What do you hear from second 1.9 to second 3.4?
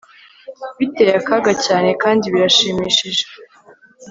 kandi birashimishije